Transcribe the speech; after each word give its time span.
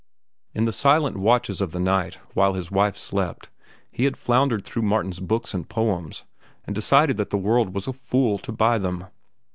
In 0.55 0.65
the 0.65 0.71
silent 0.71 1.17
watches 1.17 1.61
of 1.61 1.73
the 1.73 1.79
night, 1.79 2.15
while 2.33 2.55
his 2.55 2.71
wife 2.71 2.97
slept, 2.97 3.51
he 3.91 4.05
had 4.05 4.17
floundered 4.17 4.65
through 4.65 4.81
Martin's 4.81 5.19
books 5.19 5.53
and 5.53 5.69
poems, 5.69 6.25
and 6.65 6.73
decided 6.73 7.17
that 7.17 7.29
the 7.29 7.37
world 7.37 7.75
was 7.75 7.87
a 7.87 7.93
fool 7.93 8.39
to 8.39 8.51
buy 8.51 8.79
them. 8.79 9.05